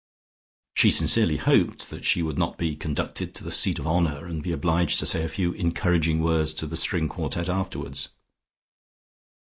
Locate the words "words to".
6.23-6.65